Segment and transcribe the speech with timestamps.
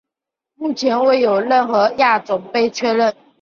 [0.55, 3.15] 目前未有任何亚种被确认。